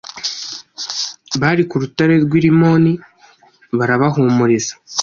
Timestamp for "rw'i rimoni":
2.23-2.93